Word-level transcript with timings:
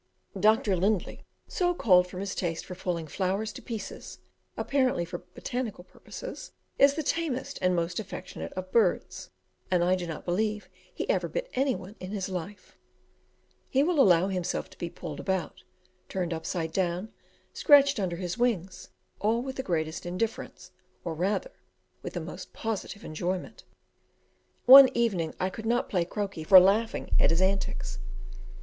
"Dr. 0.39 0.75
Lindley" 0.75 1.27
so 1.47 1.75
called 1.75 2.07
from 2.07 2.21
his 2.21 2.33
taste 2.33 2.65
for 2.65 2.73
pulling 2.73 3.05
flowers 3.05 3.53
to 3.53 3.61
pieces 3.61 4.17
apparently 4.57 5.05
for 5.05 5.19
botanical 5.35 5.83
purposes 5.83 6.53
is 6.79 6.95
the 6.95 7.03
tamest 7.03 7.59
and 7.61 7.75
most 7.75 7.99
affectionate 7.99 8.51
of 8.53 8.71
birds, 8.71 9.29
and 9.69 9.83
I 9.83 9.93
do 9.95 10.07
not 10.07 10.25
believe 10.25 10.69
he 10.91 11.07
ever 11.07 11.27
bit 11.27 11.51
any 11.53 11.75
one 11.75 11.97
in 11.99 12.09
his 12.09 12.29
life; 12.29 12.79
he 13.69 13.83
will 13.83 13.99
allow 13.99 14.27
himself 14.27 14.71
to 14.71 14.77
be 14.79 14.89
pulled 14.89 15.19
about, 15.19 15.61
turned 16.09 16.33
upside 16.33 16.71
down, 16.73 17.13
scratched 17.53 17.99
under 17.99 18.15
his 18.15 18.39
wings, 18.39 18.89
all 19.19 19.43
with 19.43 19.55
the 19.57 19.61
greatest 19.61 20.07
indifference, 20.07 20.71
or 21.05 21.13
rather 21.13 21.51
with 22.01 22.13
the 22.13 22.21
most 22.21 22.53
positive 22.53 23.05
enjoyment. 23.05 23.65
One 24.65 24.89
evening 24.97 25.35
I 25.39 25.51
could 25.51 25.67
not 25.67 25.89
play 25.89 26.05
croquet 26.05 26.43
for 26.45 26.59
laughing 26.59 27.11
at 27.19 27.29
his 27.29 27.39
antics. 27.39 27.99